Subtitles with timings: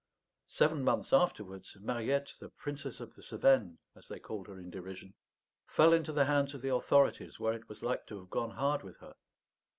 [0.47, 5.13] Seven months afterwards, Mariette, the Princess of the Cevennes, as they called her in derision,
[5.67, 8.81] fell into the hands of the authorities, where it was like to have gone hard
[8.81, 9.13] with her.